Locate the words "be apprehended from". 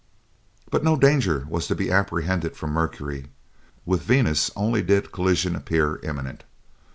1.75-2.71